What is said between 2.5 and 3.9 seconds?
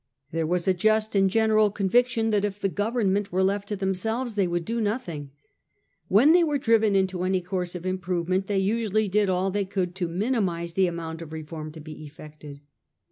the Government were left to